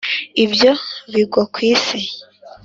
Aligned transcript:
ibyo 0.43 0.71
bigwa 1.13 1.43
ku 1.53 1.59
isi? 1.73 1.99